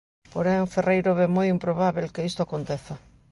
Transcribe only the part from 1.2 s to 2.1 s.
"moi improbábel"